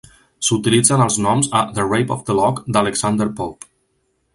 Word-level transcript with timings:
S'utilitzen 0.47 1.03
els 1.05 1.19
gnoms 1.19 1.51
a 1.61 1.63
"The 1.77 1.87
Rape 1.91 2.17
of 2.17 2.27
the 2.31 2.41
Lock" 2.41 2.67
d'Alexander 2.75 3.33
Pope. 3.43 3.75